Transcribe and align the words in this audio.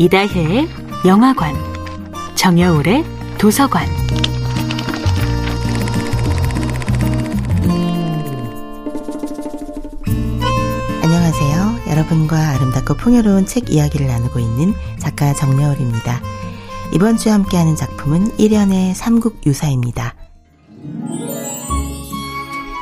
이다혜의 0.00 0.66
영화관, 1.04 1.54
정여울의 2.34 3.04
도서관. 3.36 3.86
안녕하세요. 11.02 11.90
여러분과 11.90 12.48
아름답고 12.48 12.94
풍요로운 12.94 13.44
책 13.44 13.70
이야기를 13.70 14.06
나누고 14.06 14.38
있는 14.38 14.72
작가 14.98 15.34
정여울입니다. 15.34 16.22
이번 16.94 17.18
주에 17.18 17.32
함께하는 17.32 17.76
작품은 17.76 18.38
1년의 18.38 18.94
삼국 18.94 19.44
유사입니다. 19.44 20.14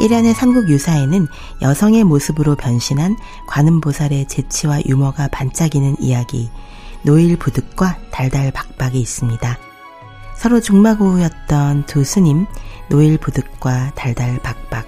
1년의 0.00 0.34
삼국 0.34 0.68
유사에는 0.68 1.28
여성의 1.62 2.04
모습으로 2.04 2.56
변신한 2.56 3.16
관음보살의 3.46 4.28
재치와 4.28 4.80
유머가 4.86 5.28
반짝이는 5.28 5.96
이야기, 6.00 6.50
노일 7.02 7.36
부득과 7.36 7.98
달달 8.10 8.50
박박이 8.50 9.00
있습니다. 9.00 9.58
서로 10.36 10.60
중마고우였던 10.60 11.86
두 11.86 12.04
스님, 12.04 12.46
노일 12.88 13.18
부득과 13.18 13.92
달달 13.94 14.38
박박. 14.42 14.86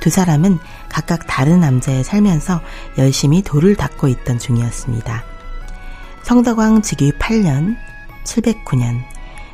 두 0.00 0.10
사람은 0.10 0.58
각각 0.88 1.26
다른 1.26 1.60
남자에 1.60 2.02
살면서 2.02 2.60
열심히 2.96 3.42
돌을 3.42 3.74
닦고 3.76 4.08
있던 4.08 4.38
중이었습니다. 4.38 5.24
성덕왕 6.22 6.82
즉위 6.82 7.12
8년, 7.12 7.76
709년, 8.24 9.02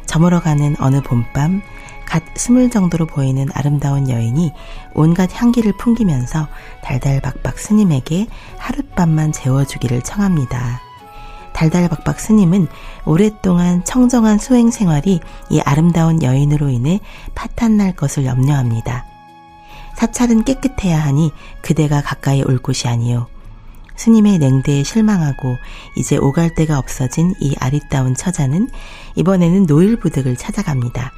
저물어가는 0.06 0.76
어느 0.78 1.00
봄밤, 1.00 1.62
갓 2.06 2.22
스물 2.36 2.70
정도로 2.70 3.06
보이는 3.06 3.48
아름다운 3.54 4.08
여인이 4.10 4.52
온갖 4.92 5.30
향기를 5.34 5.72
풍기면서 5.78 6.48
달달박박 6.82 7.58
스님에게 7.58 8.26
하룻밤만 8.58 9.32
재워주기를 9.32 10.02
청합니다. 10.02 10.83
달달박박 11.54 12.20
스님은 12.20 12.66
오랫동안 13.06 13.82
청정한 13.84 14.38
수행 14.38 14.70
생활이 14.70 15.20
이 15.48 15.60
아름다운 15.60 16.22
여인으로 16.22 16.68
인해 16.68 17.00
파탄날 17.34 17.96
것을 17.96 18.26
염려합니다. 18.26 19.06
사찰은 19.96 20.44
깨끗해야 20.44 21.02
하니 21.02 21.32
그대가 21.62 22.02
가까이 22.02 22.42
올 22.42 22.58
곳이 22.58 22.88
아니요. 22.88 23.28
스님의 23.96 24.38
냉대에 24.38 24.82
실망하고 24.82 25.56
이제 25.96 26.16
오갈 26.16 26.54
데가 26.54 26.78
없어진 26.78 27.32
이 27.40 27.54
아리따운 27.60 28.14
처자는 28.14 28.68
이번에는 29.14 29.66
노일부득을 29.66 30.36
찾아갑니다. 30.36 31.12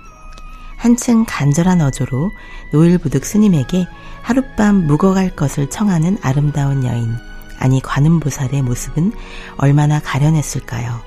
한층 0.76 1.24
간절한 1.26 1.80
어조로 1.80 2.30
노일부득 2.72 3.24
스님에게 3.24 3.86
하룻밤 4.20 4.86
묵어갈 4.86 5.34
것을 5.34 5.70
청하는 5.70 6.18
아름다운 6.20 6.84
여인, 6.84 7.16
아니 7.58 7.80
관음보살의 7.80 8.62
모습은 8.62 9.12
얼마나 9.56 10.00
가련했을까요? 10.00 11.00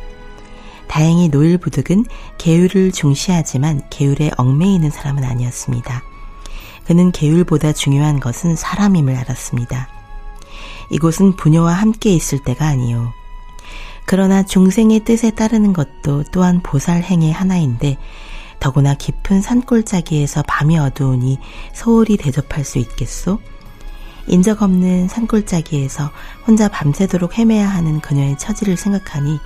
다행히 0.88 1.30
노일부득은 1.30 2.06
계율을 2.38 2.92
중시하지만 2.92 3.82
계율에 3.90 4.32
얽매이는 4.38 4.90
사람은 4.90 5.24
아니었습니다. 5.24 6.04
그는 6.86 7.12
계율보다 7.12 7.74
중요한 7.74 8.20
것은 8.20 8.56
사람임을 8.56 9.16
알았습니다. 9.16 9.88
이곳은 10.90 11.36
부녀와 11.36 11.74
함께 11.74 12.12
있을 12.12 12.40
때가 12.44 12.66
아니요. 12.66 13.14
그러나 14.06 14.42
중생의 14.42 15.02
뜻에 15.02 15.30
따르는 15.30 15.74
것도 15.74 16.24
또한 16.32 16.62
보살 16.64 17.04
행의 17.04 17.32
하나인데 17.32 17.98
더구나 18.60 18.96
깊은 18.96 19.42
산골짜기에서 19.42 20.44
밤이 20.48 20.80
어두우니 20.80 21.38
소홀히 21.74 22.18
대접할 22.18 22.66
수 22.66 22.80
있겠소? 22.80 23.40
인적 24.30 24.62
없는 24.62 25.08
산골짜기에서 25.08 26.12
혼자 26.46 26.68
밤새도록 26.70 27.38
헤매야 27.38 27.68
하는 27.68 28.00
그녀의 28.00 28.38
처지를 28.38 28.78
생각하니 28.78 29.40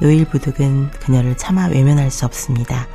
노일부득은 0.00 0.90
그녀를 0.92 1.36
차마 1.36 1.66
외면할 1.66 2.10
수 2.10 2.24
없습니다. 2.24 2.86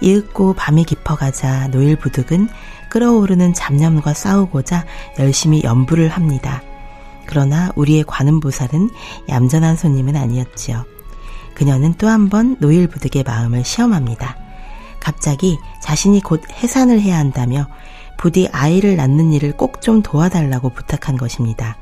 이윽고 0.00 0.54
밤이 0.54 0.84
깊어가자 0.84 1.68
노일부득은 1.68 2.48
끓어오르는 2.90 3.54
잡념과 3.54 4.14
싸우고자 4.14 4.84
열심히 5.18 5.62
연부를 5.62 6.08
합니다. 6.08 6.62
그러나 7.26 7.70
우리의 7.74 8.04
관음보살은 8.06 8.90
얌전한 9.28 9.76
손님은 9.76 10.16
아니었지요. 10.16 10.84
그녀는 11.54 11.94
또 11.94 12.08
한 12.08 12.28
번 12.28 12.56
노일부득의 12.60 13.22
마음을 13.22 13.64
시험합니다. 13.64 14.36
갑자기 15.00 15.58
자신이 15.82 16.20
곧 16.20 16.42
해산을 16.50 17.00
해야 17.00 17.18
한다며 17.18 17.66
부디 18.24 18.48
아이를 18.52 18.96
낳는 18.96 19.34
일을 19.34 19.54
꼭 19.54 19.82
좀 19.82 20.00
도와달라고 20.00 20.70
부탁한 20.70 21.18
것입니다. 21.18 21.76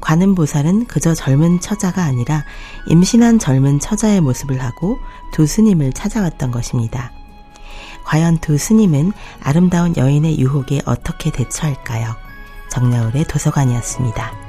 관음보살은 0.00 0.86
그저 0.86 1.14
젊은 1.14 1.58
처자가 1.58 2.04
아니라 2.04 2.44
임신한 2.86 3.40
젊은 3.40 3.80
처자의 3.80 4.20
모습을 4.20 4.62
하고 4.62 4.98
두 5.32 5.48
스님을 5.48 5.94
찾아왔던 5.94 6.52
것입니다. 6.52 7.10
과연 8.04 8.38
두 8.38 8.56
스님은 8.56 9.12
아름다운 9.42 9.96
여인의 9.96 10.38
유혹에 10.38 10.80
어떻게 10.84 11.32
대처할까요? 11.32 12.14
정여울의 12.70 13.24
도서관이었습니다. 13.24 14.47